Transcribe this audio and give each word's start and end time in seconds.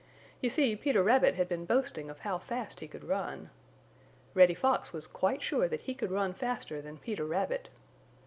You 0.41 0.49
see, 0.49 0.75
Peter 0.75 1.03
Rabbit 1.03 1.35
had 1.35 1.47
been 1.47 1.65
boasting 1.67 2.09
of 2.09 2.21
how 2.21 2.39
fast 2.39 2.79
he 2.79 2.87
could 2.87 3.03
run. 3.03 3.51
Reddy 4.33 4.55
Fox 4.55 4.91
was 4.91 5.05
quite 5.05 5.43
sure 5.43 5.67
that 5.67 5.81
he 5.81 5.93
could 5.93 6.09
run 6.09 6.33
faster 6.33 6.81
than 6.81 6.97
Peter 6.97 7.23
Rabbit. 7.23 7.69